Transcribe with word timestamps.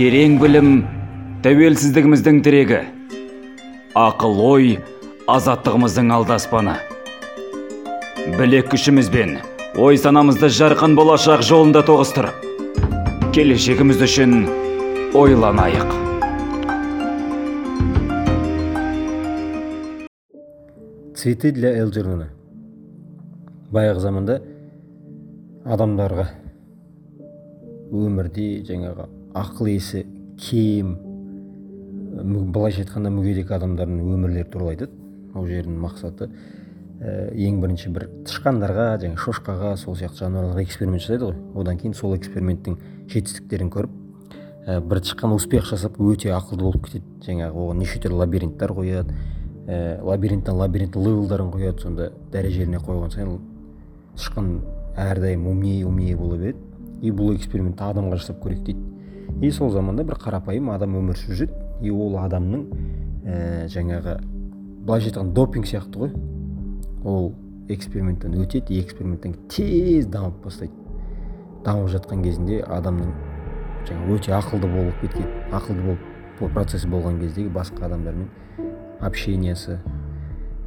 терең 0.00 0.38
білім 0.40 0.68
тәуелсіздігіміздің 1.44 2.38
тірегі. 2.40 2.78
Ақыл 4.00 4.38
ой 4.40 4.70
азаттығымыздың 5.28 6.08
алдаспаны. 6.16 6.78
Білек 8.38 8.70
күшімізбен 8.72 9.34
ой 9.76 10.00
санамызды 10.00 10.48
жарқын 10.56 10.96
болашақ 10.96 11.44
жолында 11.44 11.84
тоғыстырып 11.84 12.32
келешегіміз 13.36 14.00
үшін 14.08 14.34
ойланайық. 15.20 15.92
Цветы 21.12 21.52
для 21.52 21.76
элджернона. 21.84 22.32
Баяғы 23.68 24.08
заманда 24.08 24.40
адамдарға 25.68 26.30
өмірде 27.92 28.52
жаңағы 28.64 29.19
ақыл 29.34 29.68
есі 29.70 30.04
кем 30.40 30.96
былайша 32.52 32.82
айтқанда 32.84 33.12
мүгедек 33.14 33.52
адамдардың 33.54 34.00
өмірлері 34.14 34.48
туралы 34.50 34.74
айтады. 34.74 34.92
Ол 35.34 35.46
жердің 35.46 35.76
мақсаты 35.78 36.26
ә, 37.00 37.30
ең 37.32 37.60
бірінші 37.62 37.92
бір 37.94 38.08
тышқандарға 38.26 38.86
және 39.04 39.18
шошқаға 39.20 39.76
сол 39.78 39.94
сияқты 39.94 40.24
жануарларға 40.24 40.64
эксперимент 40.64 41.04
жасайды 41.04 41.28
ғой. 41.28 41.36
Одан 41.54 41.78
кейін 41.78 41.94
сол 41.94 42.16
эксперименттің 42.16 42.78
жетістіктерін 43.12 43.70
көріп 43.70 43.94
ә, 44.66 44.80
бір 44.80 45.02
тышқан 45.06 45.36
успех 45.36 45.68
жасап 45.70 46.00
өте 46.02 46.34
ақылды 46.34 46.66
болып 46.66 46.88
кетеді. 46.88 47.06
Жаңағы 47.28 47.62
оған 47.62 47.80
неше 47.84 48.02
түрлі 48.02 48.24
лабиринттер 48.24 48.74
қояды 48.74 49.14
ә, 49.68 50.02
лабиринттен 50.02 50.58
лабиринт 50.58 50.98
левелдарын 50.98 51.54
қояды 51.54 51.86
сонда 51.86 52.10
дәрежелеріне 52.32 52.82
қойған 52.82 53.14
сайын 53.14 53.38
тышқан 54.18 54.56
әрдайым 54.98 55.46
умнее 55.46 55.86
умнее 55.86 56.16
бола 56.16 56.36
береді. 56.36 56.58
И 57.00 57.14
бұл 57.14 57.36
экспериментті 57.36 57.86
адамға 57.86 58.18
жасап 58.18 58.42
көрейік 58.42 58.64
дейді. 58.66 58.89
И 59.40 59.50
сол 59.50 59.70
заманда 59.70 60.04
бір 60.04 60.18
қарапайым 60.20 60.70
адам 60.74 60.98
өмір 61.00 61.16
сүріп 61.16 61.38
жүреді 61.38 61.86
и 61.86 61.90
ол 61.90 62.18
адамның 62.20 62.66
ә, 63.24 63.66
жаңағы 63.72 64.18
былайша 64.84 65.10
айтқанда 65.10 65.34
допинг 65.34 65.66
сияқты 65.66 66.02
ғой. 66.02 66.12
Ол 67.04 67.32
эксперименттен 67.72 68.36
өтеді 68.42 68.80
эксперименттен 68.82 69.36
тез 69.48 70.06
дамып 70.12 70.44
бастайды. 70.44 70.74
Дамып 71.64 71.88
жатқан 71.94 72.22
кезінде 72.24 72.60
адамның 72.68 73.12
жаңағы 73.88 74.16
өте 74.18 74.36
ақылды 74.36 74.70
болып 74.74 75.00
кеткен 75.00 75.28
ақылды 75.56 75.86
болып 75.88 76.54
процесс 76.54 76.84
болған 76.88 77.20
кездегі 77.20 77.52
басқа 77.52 77.86
адамдармен 77.88 78.28
общениясы 79.00 79.78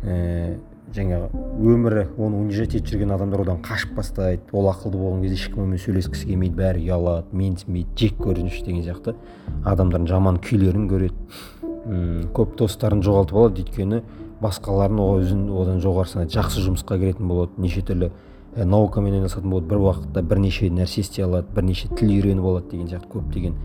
ә, 0.04 0.58
жаңағы 0.94 1.30
өмірі 1.64 2.04
оны 2.22 2.40
унижать 2.44 2.76
етіп 2.78 2.92
жүрген 2.94 3.14
адамдар 3.16 3.42
одан 3.44 3.62
қашып 3.66 3.96
бастайды. 3.98 4.44
Ол 4.52 4.68
ақылды 4.70 5.00
болған 5.00 5.24
кезде 5.24 5.40
ешкім 5.40 5.64
онымен 5.64 5.82
сөйлескісі 5.82 6.28
келмейді 6.30 6.58
бәрі 6.60 6.84
ұялады 6.86 7.38
менсінбейді 7.40 7.98
жек 7.98 8.20
көрініш 8.22 8.60
деген 8.66 8.84
сияқты. 8.86 9.16
Адамдардың 9.66 10.10
жаман 10.12 10.38
күйлерін 10.44 10.86
көреді. 10.92 11.18
М 11.84 12.30
көп 12.36 12.58
достарын 12.60 13.02
жоғалтып 13.04 13.40
алады 13.40 13.64
өйткені 13.64 14.04
басқаларын 14.44 15.02
өзін 15.02 15.50
одан 15.50 15.82
жоғары 15.82 16.14
санайды. 16.14 16.38
Жақсы 16.38 16.64
жұмысқа 16.68 17.00
кіретін 17.00 17.28
болады 17.28 17.58
неше 17.58 17.82
түрлі 17.82 18.12
ә, 18.56 18.64
наукамен 18.66 19.18
айналысатын 19.18 19.50
болады. 19.50 19.68
Бір 19.74 19.84
уақытта 19.88 20.22
бірнеше 20.22 20.70
нәрсе 20.70 21.02
істей 21.02 21.26
алады 21.26 21.48
бірнеше 21.56 21.90
тіл 21.98 22.14
үйреніп 22.14 22.46
алады 22.46 22.72
деген 22.72 22.88
сияқты 22.92 23.12
көптеген. 23.18 23.58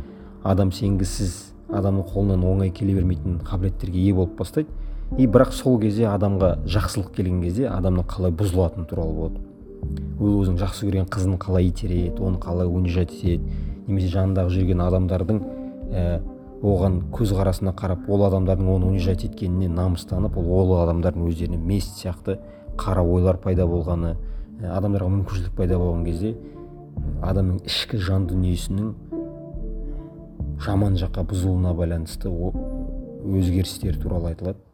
Адам 0.45 0.73
сенгісіз 0.73 1.53
адамның 1.69 2.07
қолынан 2.09 2.45
оңай 2.49 2.71
келе 2.73 2.95
бермейтін 2.97 3.41
қабілеттерге 3.45 4.01
ие 4.01 4.15
болып 4.15 4.39
бастайды. 4.39 4.71
И 5.17 5.27
бірақ 5.27 5.53
сол 5.57 5.79
кезде 5.81 6.09
адамға 6.11 6.59
жақсылық 6.69 7.15
келген 7.17 7.41
кезде 7.43 7.69
адамның 7.71 8.05
қалай 8.11 8.35
бұзылатыны 8.37 8.87
туралы 8.91 9.15
болады. 9.15 9.41
Ол 10.21 10.43
өзінің 10.43 10.59
жақсы 10.61 10.89
көрген 10.89 11.09
қызын 11.09 11.39
қалай 11.41 11.71
итереді 11.71 12.21
оны 12.21 12.39
қалай 12.43 12.69
унижать 12.69 13.13
етеді. 13.15 13.53
Немесе 13.87 14.11
жанындағы 14.13 14.53
жүрген 14.53 14.83
адамдардың 14.85 15.41
ә, 15.41 16.21
оған 16.61 17.01
көзқарасына 17.15 17.73
қарап 17.79 18.09
ол 18.11 18.27
адамдардың 18.27 18.69
оны 18.75 18.91
унижать 18.91 19.25
еткеніне 19.25 19.69
намыстанып 19.73 20.37
ол 20.37 20.51
ол 20.59 20.75
адамдардың 20.83 21.29
өздеріне 21.31 21.57
месть 21.57 22.03
сияқты 22.03 22.39
қара 22.77 23.03
ойлар 23.07 23.39
пайда 23.41 23.67
болғаны 23.67 24.17
ә, 24.61 24.75
адамдарға 24.77 25.09
мүмкіншілік 25.15 25.57
пайда 25.57 25.79
болған 25.79 26.05
кезде 26.05 26.35
адамның 27.23 27.63
ішкі 27.65 27.99
жан 28.03 28.27
дүниесінің 28.29 28.93
жаман 30.67 30.99
жаққа 30.99 31.25
бұзылуына 31.31 31.75
байланысты 31.79 32.29
өзгерістер 32.29 33.97
туралы 34.03 34.33
айтылады. 34.35 34.68